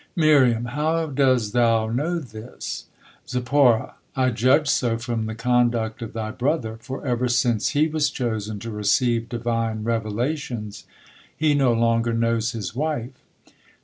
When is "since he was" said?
7.27-8.09